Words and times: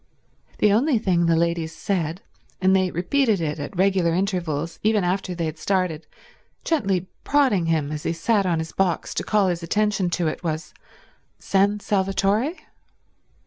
The 0.57 0.73
only 0.73 0.97
thing 0.97 1.27
the 1.27 1.35
ladies 1.35 1.75
said, 1.75 2.23
and 2.59 2.75
they 2.75 2.89
repeated 2.89 3.39
it 3.39 3.59
at 3.59 3.77
regular 3.77 4.15
intervals, 4.15 4.79
even 4.81 5.03
after 5.03 5.35
they 5.35 5.45
had 5.45 5.59
started, 5.59 6.07
gently 6.63 7.07
prodding 7.23 7.67
him 7.67 7.91
as 7.91 8.01
he 8.01 8.11
sat 8.13 8.47
on 8.47 8.57
his 8.57 8.71
box 8.71 9.13
to 9.13 9.23
call 9.23 9.47
his 9.49 9.61
attention 9.61 10.09
to 10.17 10.27
it, 10.27 10.43
was, 10.43 10.73
"San 11.37 11.81
Salvatore?" 11.81 12.55